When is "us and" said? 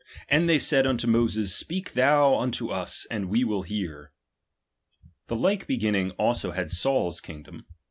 2.69-3.29